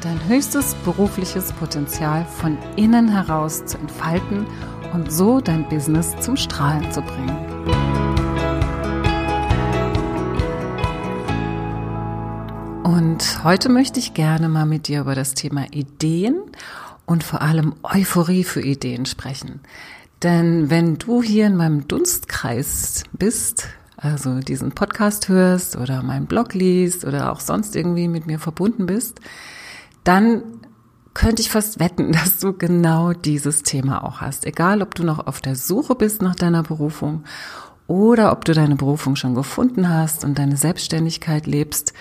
[0.00, 4.46] dein höchstes berufliches Potenzial von innen heraus zu entfalten
[4.92, 7.36] und so dein Business zum Strahlen zu bringen.
[12.82, 16.40] Und heute möchte ich gerne mal mit dir über das Thema Ideen
[17.04, 19.60] und vor allem Euphorie für Ideen sprechen.
[20.22, 26.54] Denn wenn du hier in meinem Dunstkreis bist, also diesen Podcast hörst oder meinen Blog
[26.54, 29.20] liest oder auch sonst irgendwie mit mir verbunden bist,
[30.04, 30.42] dann
[31.14, 34.46] könnte ich fast wetten, dass du genau dieses Thema auch hast.
[34.46, 37.24] Egal, ob du noch auf der Suche bist nach deiner Berufung
[37.86, 41.92] oder ob du deine Berufung schon gefunden hast und deine Selbstständigkeit lebst.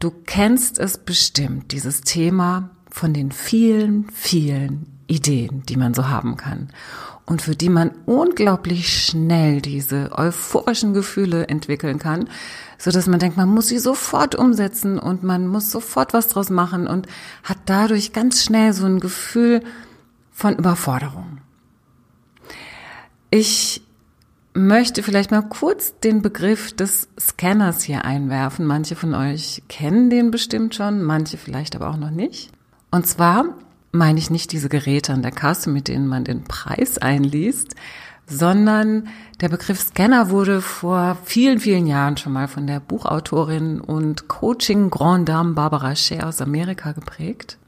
[0.00, 6.36] Du kennst es bestimmt, dieses Thema von den vielen, vielen Ideen, die man so haben
[6.36, 6.70] kann
[7.30, 12.28] und für die man unglaublich schnell diese euphorischen Gefühle entwickeln kann,
[12.80, 16.48] so dass man denkt, man muss sie sofort umsetzen und man muss sofort was draus
[16.48, 17.06] machen und
[17.44, 19.62] hat dadurch ganz schnell so ein Gefühl
[20.32, 21.38] von Überforderung.
[23.30, 23.82] Ich
[24.54, 28.64] möchte vielleicht mal kurz den Begriff des Scanners hier einwerfen.
[28.64, 32.50] Manche von euch kennen den bestimmt schon, manche vielleicht aber auch noch nicht.
[32.90, 33.44] Und zwar
[33.92, 37.74] meine ich nicht diese Geräte an der Kasse, mit denen man den Preis einliest,
[38.30, 39.08] sondern
[39.40, 44.90] der Begriff Scanner wurde vor vielen, vielen Jahren schon mal von der Buchautorin und Coaching
[44.90, 47.58] Grand Dame Barbara Shea aus Amerika geprägt.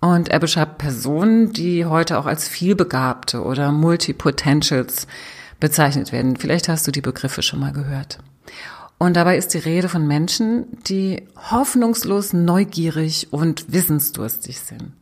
[0.00, 5.06] Und er beschreibt Personen, die heute auch als vielbegabte oder Multipotentials
[5.60, 6.36] bezeichnet werden.
[6.36, 8.18] Vielleicht hast du die Begriffe schon mal gehört.
[8.98, 14.92] Und dabei ist die Rede von Menschen, die hoffnungslos neugierig und wissensdurstig sind.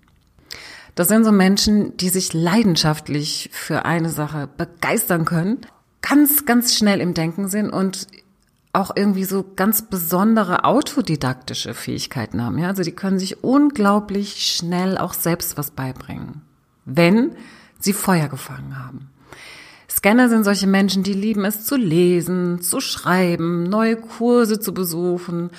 [0.94, 5.60] Das sind so Menschen, die sich leidenschaftlich für eine Sache begeistern können,
[6.02, 8.06] ganz, ganz schnell im Denken sind und
[8.74, 12.58] auch irgendwie so ganz besondere autodidaktische Fähigkeiten haben.
[12.58, 12.68] Ja?
[12.68, 16.42] Also die können sich unglaublich schnell auch selbst was beibringen,
[16.84, 17.32] wenn
[17.78, 19.10] sie Feuer gefangen haben.
[19.90, 25.50] Scanner sind solche Menschen, die lieben es zu lesen, zu schreiben, neue Kurse zu besuchen,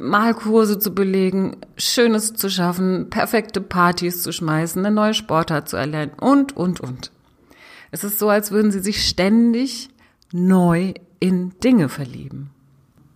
[0.00, 6.12] Malkurse zu belegen, Schönes zu schaffen, perfekte Partys zu schmeißen, eine neue Sportart zu erlernen
[6.20, 7.10] und, und, und.
[7.90, 9.88] Es ist so, als würden sie sich ständig
[10.32, 12.50] neu in Dinge verlieben.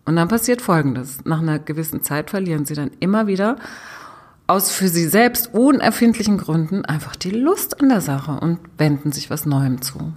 [0.04, 1.24] Und dann passiert Folgendes.
[1.24, 3.56] Nach einer gewissen Zeit verlieren sie dann immer wieder
[4.46, 9.30] aus für sie selbst unerfindlichen Gründen einfach die Lust an der Sache und wenden sich
[9.30, 10.12] was Neuem zu.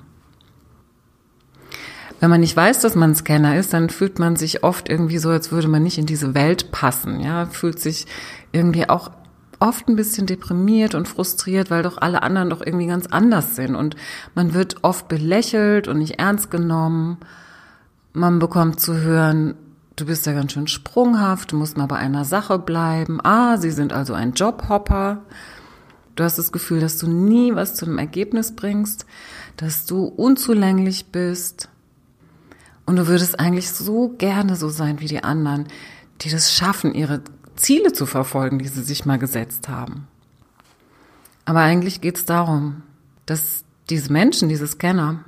[2.19, 5.29] Wenn man nicht weiß, dass man Scanner ist, dann fühlt man sich oft irgendwie so,
[5.29, 7.19] als würde man nicht in diese Welt passen.
[7.19, 8.07] Ja, fühlt sich
[8.51, 9.11] irgendwie auch
[9.59, 13.75] oft ein bisschen deprimiert und frustriert, weil doch alle anderen doch irgendwie ganz anders sind.
[13.75, 13.95] Und
[14.33, 17.17] man wird oft belächelt und nicht ernst genommen.
[18.13, 19.55] Man bekommt zu hören,
[19.95, 23.19] du bist ja ganz schön sprunghaft, du musst mal bei einer Sache bleiben.
[23.23, 25.21] Ah, sie sind also ein Jobhopper.
[26.15, 29.05] Du hast das Gefühl, dass du nie was zu einem Ergebnis bringst,
[29.57, 31.69] dass du unzulänglich bist,
[32.85, 35.67] und du würdest eigentlich so gerne so sein wie die anderen,
[36.21, 37.21] die das schaffen, ihre
[37.55, 40.07] Ziele zu verfolgen, die sie sich mal gesetzt haben.
[41.45, 42.83] Aber eigentlich geht es darum,
[43.25, 45.23] dass diese Menschen, diese Scanner,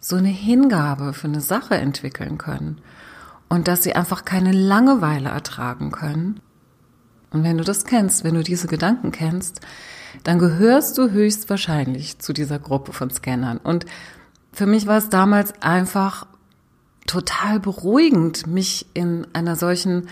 [0.00, 2.80] so eine Hingabe für eine Sache entwickeln können
[3.48, 6.40] und dass sie einfach keine Langeweile ertragen können.
[7.30, 9.60] Und wenn du das kennst, wenn du diese Gedanken kennst,
[10.24, 13.58] dann gehörst du höchstwahrscheinlich zu dieser Gruppe von Scannern.
[13.58, 13.86] Und
[14.52, 16.26] für mich war es damals einfach
[17.06, 20.08] total beruhigend, mich in einer solchen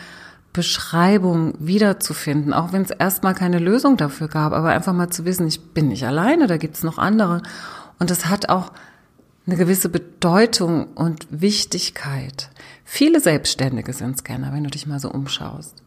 [0.52, 5.46] Beschreibung wiederzufinden, auch wenn es erstmal keine Lösung dafür gab, aber einfach mal zu wissen,
[5.46, 7.42] ich bin nicht alleine, da gibt's noch andere.
[7.98, 8.72] Und es hat auch
[9.46, 12.50] eine gewisse Bedeutung und Wichtigkeit.
[12.84, 15.82] Viele Selbstständige sind Scanner, wenn du dich mal so umschaust.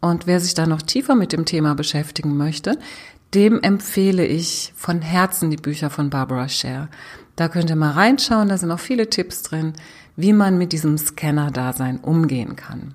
[0.00, 2.78] Und wer sich da noch tiefer mit dem Thema beschäftigen möchte,
[3.34, 6.88] dem empfehle ich von Herzen die Bücher von Barbara Scher.
[7.36, 9.74] Da könnt ihr mal reinschauen, da sind auch viele Tipps drin,
[10.16, 12.94] wie man mit diesem Scanner-Dasein umgehen kann.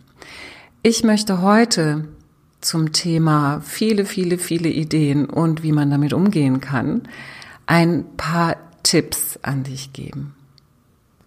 [0.81, 2.07] Ich möchte heute
[2.62, 7.04] zum Thema viele, viele, viele Ideen und wie man damit umgehen kann,
[7.66, 10.33] ein paar Tipps an dich geben.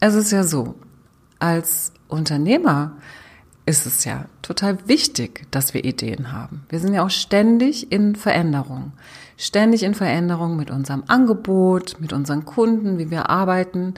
[0.01, 0.75] Es ist ja so,
[1.39, 2.97] als Unternehmer
[3.65, 6.65] ist es ja total wichtig, dass wir Ideen haben.
[6.69, 8.93] Wir sind ja auch ständig in Veränderung.
[9.37, 13.95] Ständig in Veränderung mit unserem Angebot, mit unseren Kunden, wie wir arbeiten.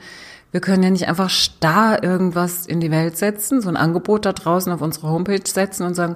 [0.54, 4.32] Wir können ja nicht einfach starr irgendwas in die Welt setzen, so ein Angebot da
[4.32, 6.14] draußen auf unsere Homepage setzen und sagen,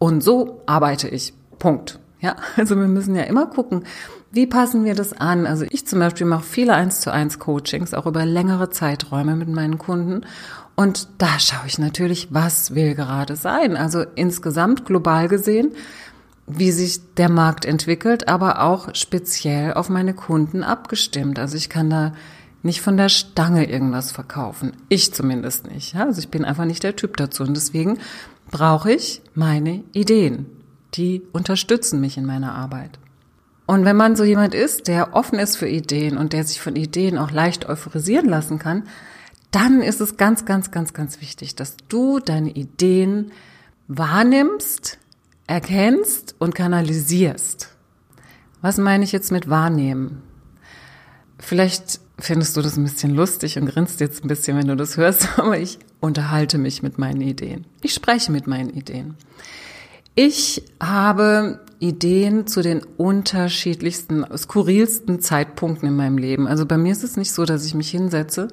[0.00, 1.34] und so arbeite ich.
[1.60, 2.00] Punkt.
[2.18, 3.84] Ja, also wir müssen ja immer gucken,
[4.32, 5.46] wie passen wir das an?
[5.46, 9.48] Also ich zum Beispiel mache viele eins zu eins Coachings, auch über längere Zeiträume mit
[9.48, 10.22] meinen Kunden.
[10.74, 13.76] Und da schaue ich natürlich, was will gerade sein.
[13.76, 15.76] Also insgesamt global gesehen,
[16.48, 21.38] wie sich der Markt entwickelt, aber auch speziell auf meine Kunden abgestimmt.
[21.38, 22.14] Also ich kann da
[22.62, 24.72] nicht von der Stange irgendwas verkaufen.
[24.88, 25.94] Ich zumindest nicht.
[25.94, 26.04] Ja?
[26.04, 27.42] Also ich bin einfach nicht der Typ dazu.
[27.42, 27.98] Und deswegen
[28.50, 30.46] brauche ich meine Ideen.
[30.94, 32.98] Die unterstützen mich in meiner Arbeit.
[33.66, 36.74] Und wenn man so jemand ist, der offen ist für Ideen und der sich von
[36.74, 38.82] Ideen auch leicht euphorisieren lassen kann,
[39.52, 43.32] dann ist es ganz, ganz, ganz, ganz wichtig, dass du deine Ideen
[43.86, 44.98] wahrnimmst,
[45.46, 47.68] erkennst und kanalisierst.
[48.60, 50.22] Was meine ich jetzt mit wahrnehmen?
[51.38, 54.96] Vielleicht findest du das ein bisschen lustig und grinst jetzt ein bisschen, wenn du das
[54.96, 57.64] hörst, aber ich unterhalte mich mit meinen Ideen.
[57.82, 59.16] Ich spreche mit meinen Ideen.
[60.14, 66.46] Ich habe Ideen zu den unterschiedlichsten, skurrilsten Zeitpunkten in meinem Leben.
[66.46, 68.48] Also bei mir ist es nicht so, dass ich mich hinsetze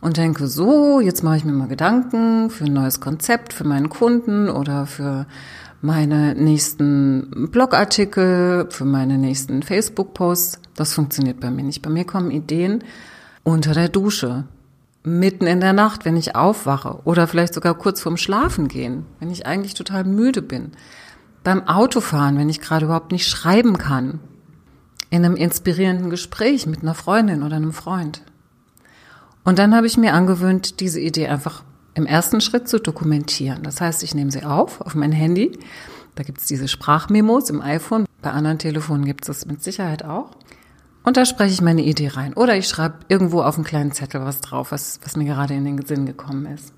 [0.00, 3.88] und denke, so, jetzt mache ich mir mal Gedanken für ein neues Konzept für meinen
[3.88, 5.26] Kunden oder für
[5.80, 10.60] meine nächsten Blogartikel, für meine nächsten Facebook-Posts.
[10.74, 11.82] Das funktioniert bei mir nicht.
[11.82, 12.84] Bei mir kommen Ideen
[13.42, 14.44] unter der Dusche,
[15.02, 19.30] mitten in der Nacht, wenn ich aufwache oder vielleicht sogar kurz vorm Schlafen gehen, wenn
[19.30, 20.72] ich eigentlich total müde bin
[21.42, 24.20] beim Autofahren, wenn ich gerade überhaupt nicht schreiben kann,
[25.08, 28.22] in einem inspirierenden Gespräch mit einer Freundin oder einem Freund.
[29.42, 31.62] Und dann habe ich mir angewöhnt, diese Idee einfach
[32.00, 33.62] im ersten Schritt zu dokumentieren.
[33.62, 35.58] Das heißt, ich nehme sie auf auf mein Handy.
[36.14, 38.06] Da gibt es diese Sprachmemos im iPhone.
[38.22, 40.30] Bei anderen Telefonen gibt es das mit Sicherheit auch.
[41.02, 42.34] Und da spreche ich meine Idee rein.
[42.34, 45.64] Oder ich schreibe irgendwo auf einen kleinen Zettel was drauf, was, was mir gerade in
[45.64, 46.72] den Sinn gekommen ist.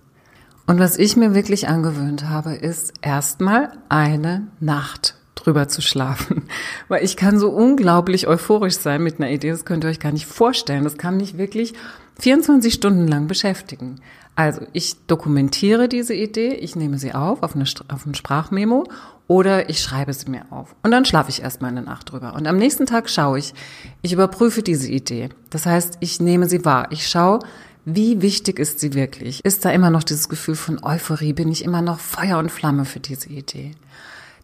[0.67, 6.45] Und was ich mir wirklich angewöhnt habe, ist erstmal eine Nacht drüber zu schlafen.
[6.89, 10.13] Weil ich kann so unglaublich euphorisch sein mit einer Idee, das könnt ihr euch gar
[10.13, 10.85] nicht vorstellen.
[10.85, 11.75] Das kann mich wirklich
[12.21, 14.01] 24 Stunden lang beschäftigen.
[14.35, 18.85] Also ich dokumentiere diese Idee, ich nehme sie auf auf, eine, auf ein Sprachmemo
[19.29, 20.75] oder ich schreibe sie mir auf.
[20.83, 22.35] Und dann schlafe ich erstmal eine Nacht drüber.
[22.35, 23.55] Und am nächsten Tag schaue ich,
[24.01, 25.29] ich überprüfe diese Idee.
[25.51, 26.89] Das heißt, ich nehme sie wahr.
[26.91, 27.41] Ich schaue,
[27.85, 29.45] wie wichtig ist sie wirklich?
[29.45, 31.33] Ist da immer noch dieses Gefühl von Euphorie?
[31.33, 33.73] Bin ich immer noch Feuer und Flamme für diese Idee?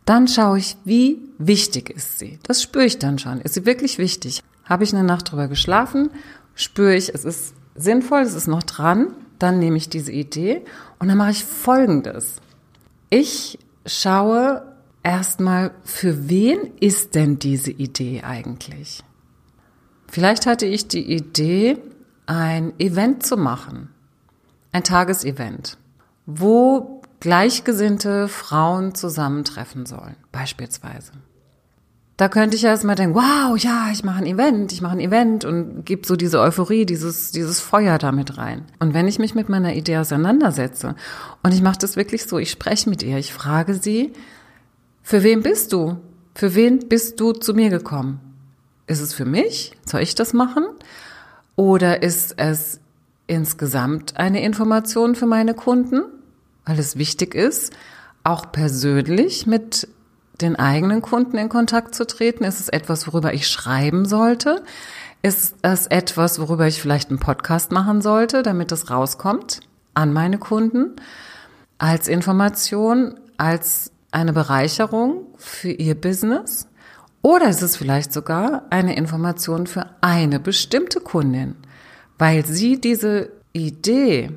[0.04, 2.38] Dann schaue ich, wie wichtig ist sie?
[2.42, 3.40] Das spüre ich dann schon.
[3.40, 4.42] Ist sie wirklich wichtig?
[4.64, 6.10] Habe ich eine Nacht drüber geschlafen?
[6.54, 9.08] Spüre ich, es ist sinnvoll, es ist noch dran?
[9.38, 10.62] Dann nehme ich diese Idee
[10.98, 12.36] und dann mache ich Folgendes.
[13.10, 14.62] Ich schaue
[15.02, 19.02] erstmal, für wen ist denn diese Idee eigentlich?
[20.08, 21.78] Vielleicht hatte ich die Idee,
[22.26, 23.88] ein Event zu machen,
[24.72, 25.78] ein Tagesevent,
[26.26, 31.12] wo gleichgesinnte Frauen zusammentreffen sollen, beispielsweise.
[32.18, 35.44] Da könnte ich erstmal denken, wow, ja, ich mache ein Event, ich mache ein Event
[35.44, 38.64] und gebe so diese Euphorie, dieses, dieses Feuer damit rein.
[38.80, 40.96] Und wenn ich mich mit meiner Idee auseinandersetze
[41.44, 44.12] und ich mache das wirklich so, ich spreche mit ihr, ich frage sie,
[45.00, 45.98] für wen bist du?
[46.34, 48.18] Für wen bist du zu mir gekommen?
[48.88, 49.76] Ist es für mich?
[49.86, 50.66] Soll ich das machen?
[51.54, 52.80] Oder ist es
[53.28, 56.02] insgesamt eine Information für meine Kunden,
[56.66, 57.72] weil es wichtig ist,
[58.24, 59.86] auch persönlich mit
[60.40, 62.44] den eigenen Kunden in Kontakt zu treten?
[62.44, 64.62] Ist es etwas, worüber ich schreiben sollte?
[65.22, 69.60] Ist es etwas, worüber ich vielleicht einen Podcast machen sollte, damit es rauskommt
[69.94, 70.96] an meine Kunden
[71.78, 76.68] als Information, als eine Bereicherung für ihr Business?
[77.22, 81.56] Oder ist es vielleicht sogar eine Information für eine bestimmte Kundin,
[82.16, 84.30] weil sie diese Idee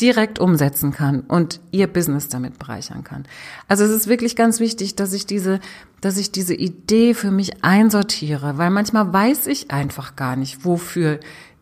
[0.00, 3.24] direkt umsetzen kann und ihr Business damit bereichern kann.
[3.66, 5.60] Also es ist wirklich ganz wichtig, dass ich diese,
[6.00, 11.20] dass ich diese Idee für mich einsortiere, weil manchmal weiß ich einfach gar nicht, wofür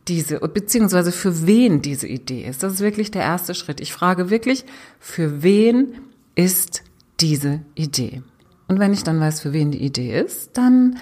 [0.09, 2.62] diese, beziehungsweise für wen diese Idee ist.
[2.62, 3.81] Das ist wirklich der erste Schritt.
[3.81, 4.64] Ich frage wirklich,
[5.00, 5.95] für wen
[6.35, 6.83] ist
[7.21, 8.23] diese Idee?
[8.69, 10.99] Und wenn ich dann weiß, für wen die Idee ist, dann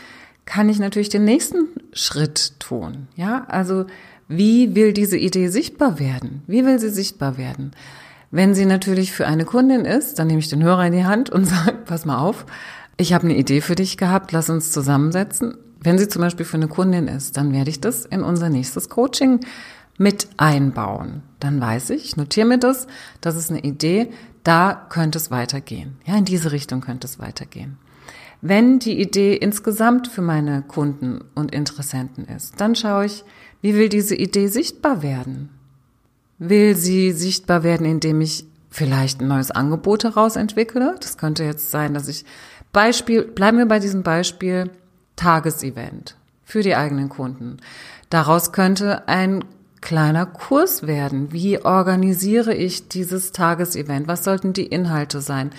[0.47, 3.09] kann ich natürlich den nächsten Schritt tun.
[3.17, 3.87] Ja, also
[4.29, 6.43] wie will diese Idee sichtbar werden?
[6.47, 7.73] Wie will sie sichtbar werden?
[8.31, 11.31] Wenn sie natürlich für eine Kundin ist, dann nehme ich den Hörer in die Hand
[11.31, 12.47] und sage, pass mal auf,
[12.97, 15.57] ich habe eine Idee für dich gehabt, lass uns zusammensetzen.
[15.81, 18.89] Wenn sie zum Beispiel für eine Kundin ist, dann werde ich das in unser nächstes
[18.89, 19.41] Coaching
[19.99, 21.23] mit einbauen.
[21.41, 22.87] Dann weiß ich, notiere mir das,
[23.21, 24.11] das ist eine Idee,
[24.43, 25.97] da könnte es weitergehen.
[26.05, 27.79] Ja, in diese Richtung könnte es weitergehen.
[28.41, 33.25] Wenn die Idee insgesamt für meine Kunden und Interessenten ist, dann schaue ich,
[33.65, 35.49] wie will diese Idee sichtbar werden?
[36.39, 40.97] Will sie sichtbar werden, indem ich vielleicht ein neues Angebot herausentwickle?
[41.01, 42.27] Das könnte jetzt sein, dass ich
[42.75, 44.69] Beispiel, bleiben wir bei diesem Beispiel
[45.17, 47.57] Tagesevent für die eigenen Kunden.
[48.11, 49.47] Daraus könnte ein
[49.85, 51.31] kleiner Kurs werden.
[51.31, 54.09] Wie organisiere ich dieses Tagesevent?
[54.09, 55.51] Was sollten die Inhalte sein?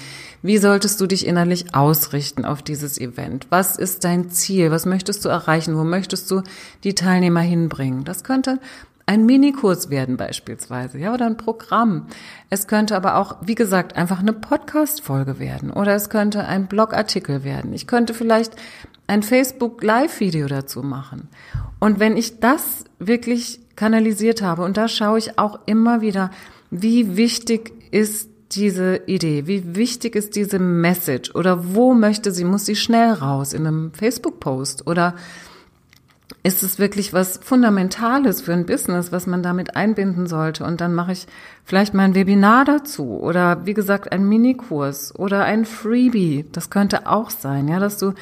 [0.41, 3.45] Wie solltest du dich innerlich ausrichten auf dieses Event?
[3.51, 4.71] Was ist dein Ziel?
[4.71, 5.77] Was möchtest du erreichen?
[5.77, 6.41] Wo möchtest du
[6.83, 8.03] die Teilnehmer hinbringen?
[8.03, 8.59] Das könnte
[9.05, 12.07] ein Minikurs werden beispielsweise, ja, oder ein Programm.
[12.49, 17.43] Es könnte aber auch, wie gesagt, einfach eine Podcast-Folge werden oder es könnte ein Blogartikel
[17.43, 17.73] werden.
[17.73, 18.55] Ich könnte vielleicht
[19.05, 21.29] ein Facebook Live-Video dazu machen.
[21.79, 24.63] Und wenn ich das wirklich kanalisiert habe.
[24.63, 26.31] Und da schaue ich auch immer wieder,
[26.71, 32.65] wie wichtig ist diese Idee, wie wichtig ist diese Message oder wo möchte sie, muss
[32.65, 35.15] sie schnell raus in einem Facebook-Post oder
[36.43, 40.63] ist es wirklich was Fundamentales für ein Business, was man damit einbinden sollte?
[40.63, 41.27] Und dann mache ich
[41.63, 46.45] vielleicht mal ein Webinar dazu oder wie gesagt ein Minikurs oder ein Freebie.
[46.51, 48.13] Das könnte auch sein, ja, dass du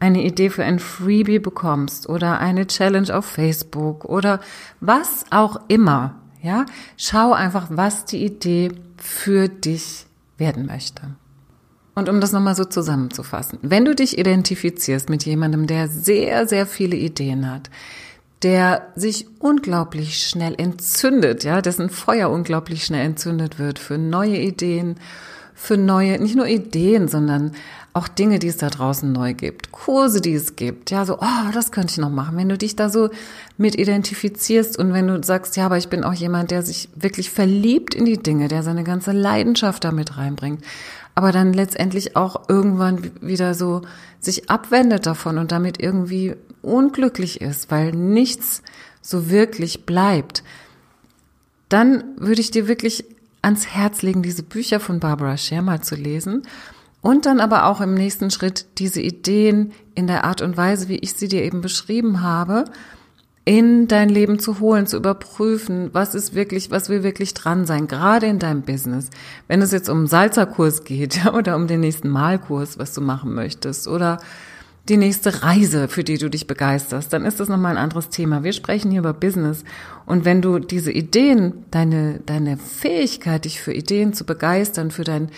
[0.00, 4.40] eine Idee für ein Freebie bekommst oder eine Challenge auf Facebook oder
[4.80, 10.06] was auch immer, ja, schau einfach, was die Idee für dich
[10.38, 11.02] werden möchte.
[11.94, 16.66] Und um das nochmal so zusammenzufassen, wenn du dich identifizierst mit jemandem, der sehr, sehr
[16.66, 17.70] viele Ideen hat,
[18.42, 24.96] der sich unglaublich schnell entzündet, ja, dessen Feuer unglaublich schnell entzündet wird für neue Ideen,
[25.54, 27.52] für neue, nicht nur Ideen, sondern
[27.96, 31.50] auch Dinge, die es da draußen neu gibt, Kurse, die es gibt, ja, so, oh,
[31.54, 32.36] das könnte ich noch machen.
[32.36, 33.08] Wenn du dich da so
[33.56, 37.30] mit identifizierst und wenn du sagst, ja, aber ich bin auch jemand, der sich wirklich
[37.30, 40.62] verliebt in die Dinge, der seine ganze Leidenschaft damit reinbringt,
[41.14, 43.80] aber dann letztendlich auch irgendwann wieder so
[44.20, 48.62] sich abwendet davon und damit irgendwie unglücklich ist, weil nichts
[49.00, 50.44] so wirklich bleibt,
[51.70, 53.06] dann würde ich dir wirklich
[53.40, 56.42] ans Herz legen, diese Bücher von Barbara Scher mal zu lesen
[57.06, 60.96] und dann aber auch im nächsten Schritt diese Ideen in der Art und Weise, wie
[60.96, 62.64] ich sie dir eben beschrieben habe,
[63.44, 67.86] in dein Leben zu holen, zu überprüfen, was ist wirklich, was will wirklich dran sein,
[67.86, 69.10] gerade in deinem Business.
[69.46, 73.34] Wenn es jetzt um einen Salzerkurs geht oder um den nächsten Malkurs, was du machen
[73.34, 74.18] möchtest oder
[74.88, 78.42] die nächste Reise, für die du dich begeisterst, dann ist das nochmal ein anderes Thema.
[78.42, 79.62] Wir sprechen hier über Business.
[80.06, 85.30] Und wenn du diese Ideen, deine, deine Fähigkeit, dich für Ideen zu begeistern, für dein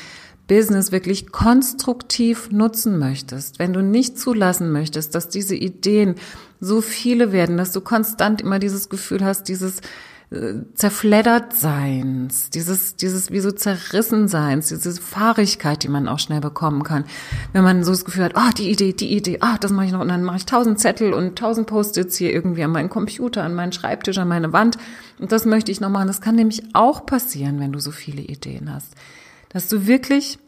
[0.49, 6.17] Business wirklich konstruktiv nutzen möchtest, wenn du nicht zulassen möchtest, dass diese Ideen
[6.59, 9.81] so viele werden, dass du konstant immer dieses Gefühl hast, dieses
[10.31, 16.41] äh, zerfleddert Seins, dieses, dieses wie so zerrissen Seins, diese Fahrigkeit, die man auch schnell
[16.41, 17.05] bekommen kann.
[17.53, 19.87] Wenn man so das Gefühl hat, ah, oh, die Idee, die Idee, ah, das mache
[19.87, 22.91] ich noch, und dann mache ich tausend Zettel und tausend Post-its hier irgendwie an meinen
[22.91, 24.79] Computer, an meinen Schreibtisch, an meine Wand.
[25.19, 26.09] Und das möchte ich noch machen.
[26.09, 28.95] Das kann nämlich auch passieren, wenn du so viele Ideen hast
[29.49, 30.39] dass du wirklich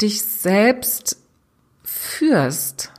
[0.00, 1.16] dich selbst
[1.82, 2.92] führst,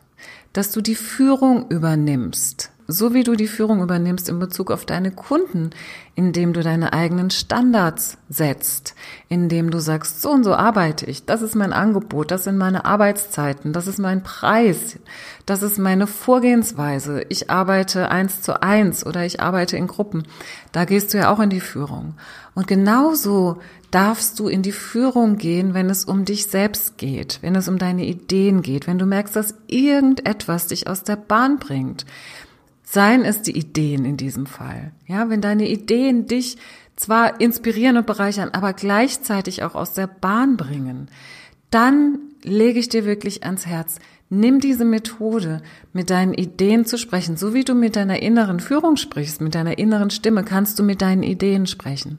[0.54, 5.12] dass du die Führung übernimmst, so wie du die Führung übernimmst in Bezug auf deine
[5.12, 5.70] Kunden,
[6.16, 8.96] indem du deine eigenen Standards setzt,
[9.30, 12.84] indem du sagst, so und so arbeite ich, das ist mein Angebot, das sind meine
[12.84, 15.00] Arbeitszeiten, das ist mein Preis,
[15.46, 20.24] das ist meine Vorgehensweise, ich arbeite eins zu eins oder ich arbeite in Gruppen.
[20.74, 22.16] Da gehst du ja auch in die Führung.
[22.54, 23.62] Und genauso
[23.92, 27.78] darfst du in die Führung gehen, wenn es um dich selbst geht, wenn es um
[27.78, 32.06] deine Ideen geht, wenn du merkst, dass irgendetwas dich aus der Bahn bringt.
[32.84, 34.92] Seien es die Ideen in diesem Fall.
[35.08, 36.58] Ja, wenn deine Ideen dich
[36.96, 41.10] zwar inspirieren und bereichern, aber gleichzeitig auch aus der Bahn bringen,
[41.70, 45.62] dann lege ich dir wirklich ans Herz, nimm diese Methode,
[45.94, 47.38] mit deinen Ideen zu sprechen.
[47.38, 51.02] So wie du mit deiner inneren Führung sprichst, mit deiner inneren Stimme, kannst du mit
[51.02, 52.18] deinen Ideen sprechen.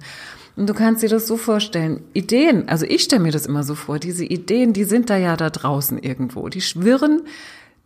[0.57, 2.03] Und du kannst dir das so vorstellen.
[2.13, 5.37] Ideen, also ich stelle mir das immer so vor, diese Ideen, die sind da ja
[5.37, 6.49] da draußen irgendwo.
[6.49, 7.23] Die schwirren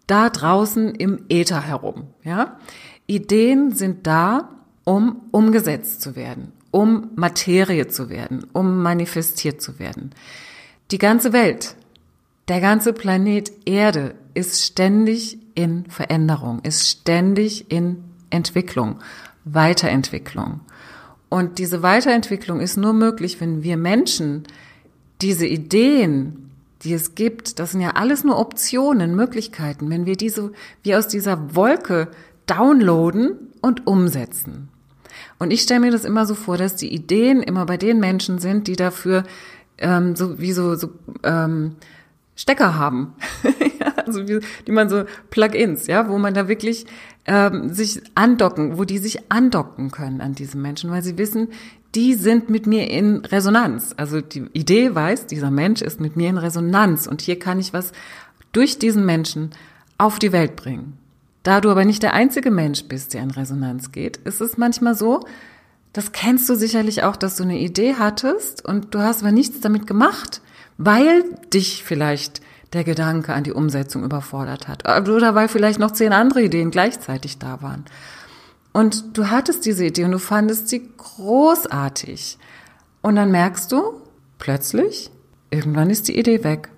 [0.06, 2.58] da draußen im Äther herum, ja.
[3.06, 4.48] Ideen sind da,
[4.84, 10.10] um umgesetzt zu werden, um Materie zu werden, um manifestiert zu werden.
[10.90, 11.76] Die ganze Welt,
[12.48, 18.98] der ganze Planet Erde ist ständig in Veränderung, ist ständig in Entwicklung,
[19.44, 20.60] Weiterentwicklung.
[21.28, 24.44] Und diese Weiterentwicklung ist nur möglich, wenn wir Menschen
[25.20, 26.50] diese Ideen,
[26.82, 30.52] die es gibt, das sind ja alles nur Optionen, Möglichkeiten, wenn wir diese,
[30.82, 32.08] wie aus dieser Wolke
[32.46, 34.68] downloaden und umsetzen.
[35.38, 38.38] Und ich stelle mir das immer so vor, dass die Ideen immer bei den Menschen
[38.38, 39.24] sind, die dafür
[39.78, 40.90] ähm, so wie so, so
[41.22, 41.76] ähm,
[42.34, 43.14] Stecker haben,
[43.80, 46.86] ja, also wie, die man so Plugins, ja, wo man da wirklich
[47.26, 51.48] ähm, sich andocken, wo die sich andocken können an diese Menschen, weil sie wissen,
[51.94, 53.94] die sind mit mir in Resonanz.
[53.96, 57.72] Also die Idee weiß, dieser Mensch ist mit mir in Resonanz und hier kann ich
[57.72, 57.92] was
[58.52, 59.50] durch diesen Menschen
[59.98, 60.98] auf die Welt bringen.
[61.42, 64.94] Da du aber nicht der einzige Mensch bist, der in Resonanz geht, ist es manchmal
[64.94, 65.20] so,
[65.92, 69.60] das kennst du sicherlich auch, dass du eine Idee hattest und du hast aber nichts
[69.60, 70.42] damit gemacht,
[70.76, 72.42] weil dich vielleicht
[72.76, 74.88] der Gedanke an die Umsetzung überfordert hat.
[75.08, 77.84] Oder weil vielleicht noch zehn andere Ideen gleichzeitig da waren.
[78.72, 82.38] Und du hattest diese Idee und du fandest sie großartig.
[83.02, 84.02] Und dann merkst du,
[84.38, 85.10] plötzlich,
[85.50, 86.68] irgendwann ist die Idee weg.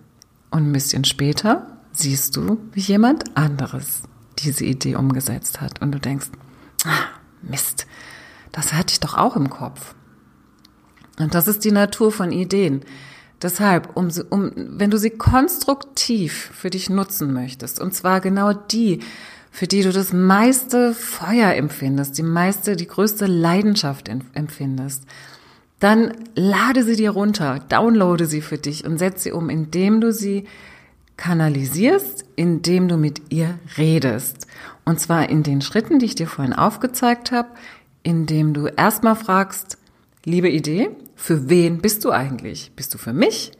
[0.50, 4.02] Und ein bisschen später siehst du, wie jemand anderes
[4.38, 5.82] diese Idee umgesetzt hat.
[5.82, 6.28] Und du denkst,
[6.84, 7.08] ah,
[7.42, 7.86] Mist,
[8.52, 9.94] das hatte ich doch auch im Kopf.
[11.18, 12.82] Und das ist die Natur von Ideen.
[13.42, 19.00] Deshalb, um, um, wenn du sie konstruktiv für dich nutzen möchtest, und zwar genau die,
[19.50, 25.04] für die du das meiste Feuer empfindest, die meiste, die größte Leidenschaft empfindest,
[25.80, 30.12] dann lade sie dir runter, downloade sie für dich und setze sie um, indem du
[30.12, 30.44] sie
[31.16, 34.46] kanalisierst, indem du mit ihr redest.
[34.84, 37.48] Und zwar in den Schritten, die ich dir vorhin aufgezeigt habe,
[38.02, 39.77] indem du erstmal fragst,
[40.28, 42.72] liebe Idee, für wen bist du eigentlich?
[42.76, 43.52] Bist du für mich?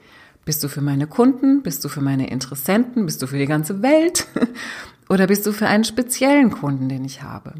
[0.44, 1.62] Bist du für meine Kunden?
[1.62, 3.06] Bist du für meine Interessenten?
[3.06, 4.26] Bist du für die ganze Welt?
[5.08, 7.54] Oder bist du für einen speziellen Kunden, den ich habe?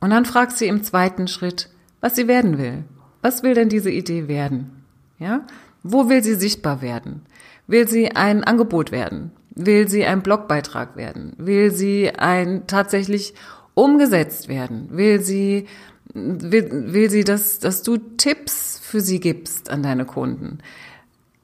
[0.00, 1.68] Und dann fragst sie im zweiten Schritt,
[2.00, 2.84] was sie werden will.
[3.22, 4.84] Was will denn diese Idee werden?
[5.18, 5.46] Ja?
[5.84, 7.22] Wo will sie sichtbar werden?
[7.68, 9.30] Will sie ein Angebot werden?
[9.54, 11.34] Will sie ein Blogbeitrag werden?
[11.38, 13.34] Will sie ein tatsächlich
[13.74, 14.88] umgesetzt werden?
[14.90, 15.66] Will sie,
[16.14, 20.58] will, will sie, dass, dass du Tipps für sie gibst an deine Kunden?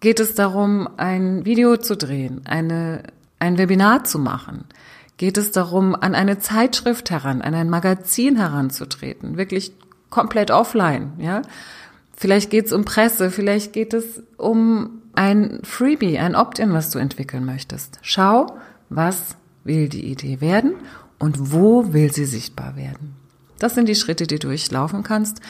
[0.01, 3.03] Geht es darum, ein Video zu drehen, eine,
[3.39, 4.65] ein Webinar zu machen?
[5.17, 9.37] Geht es darum, an eine Zeitschrift heran, an ein Magazin heranzutreten?
[9.37, 9.73] Wirklich
[10.11, 11.43] komplett offline, ja?
[12.17, 16.99] Vielleicht geht es um Presse, vielleicht geht es um ein Freebie, ein Opt-in, was du
[16.99, 18.01] entwickeln möchtest.
[18.03, 18.57] Schau,
[18.89, 20.75] was will die Idee werden
[21.19, 23.18] und wo will sie sichtbar werden.
[23.59, 25.41] Das sind die Schritte, die du durchlaufen kannst.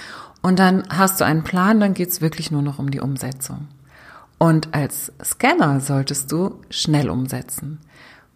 [0.42, 3.68] Und dann hast du einen Plan, dann geht's wirklich nur noch um die Umsetzung.
[4.38, 7.80] Und als Scanner solltest du schnell umsetzen,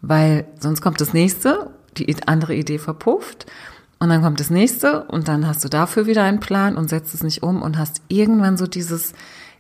[0.00, 3.46] weil sonst kommt das nächste, die andere Idee verpufft
[4.00, 7.14] und dann kommt das nächste und dann hast du dafür wieder einen Plan und setzt
[7.14, 9.12] es nicht um und hast irgendwann so dieses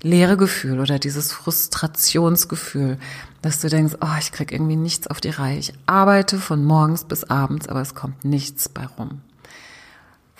[0.02, 2.98] leere Gefühl oder dieses Frustrationsgefühl,
[3.40, 5.58] dass du denkst, oh, ich krieg irgendwie nichts auf die Reihe.
[5.58, 9.20] Ich arbeite von morgens bis abends, aber es kommt nichts bei rum.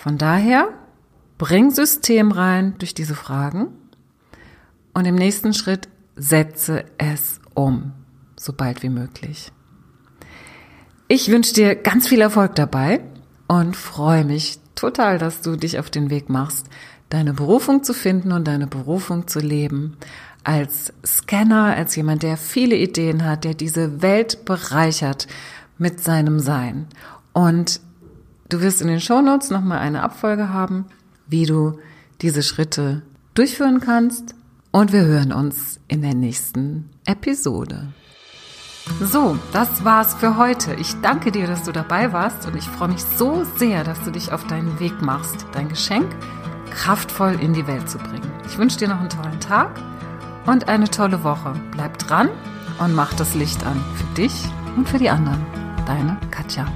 [0.02, 0.68] Von daher
[1.38, 3.68] bring System rein durch diese Fragen
[4.94, 7.92] und im nächsten Schritt setze es um,
[8.36, 9.52] so bald wie möglich.
[11.06, 13.04] Ich wünsche dir ganz viel Erfolg dabei
[13.46, 16.66] und freue mich total, dass du dich auf den Weg machst,
[17.08, 19.96] deine Berufung zu finden und deine Berufung zu leben.
[20.42, 25.28] Als Scanner, als jemand, der viele Ideen hat, der diese Welt bereichert
[25.78, 26.88] mit seinem Sein.
[27.32, 27.80] Und
[28.52, 30.86] du wirst in den Shownotes nochmal eine Abfolge haben,
[31.26, 31.78] wie du
[32.20, 33.02] diese Schritte
[33.34, 34.34] durchführen kannst.
[34.70, 37.88] Und wir hören uns in der nächsten Episode.
[39.00, 40.74] So, das war's für heute.
[40.74, 44.10] Ich danke dir, dass du dabei warst und ich freue mich so sehr, dass du
[44.10, 46.08] dich auf deinen Weg machst, dein Geschenk
[46.70, 48.30] kraftvoll in die Welt zu bringen.
[48.46, 49.78] Ich wünsche dir noch einen tollen Tag
[50.46, 51.54] und eine tolle Woche.
[51.70, 52.30] Bleib dran
[52.80, 54.34] und mach das Licht an für dich
[54.76, 55.44] und für die anderen.
[55.86, 56.66] Deine Katja.